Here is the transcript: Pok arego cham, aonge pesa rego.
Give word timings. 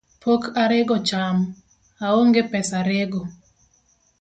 Pok 0.23 0.41
arego 0.63 0.95
cham, 1.09 1.37
aonge 2.07 2.41
pesa 2.51 2.79
rego. 2.89 3.21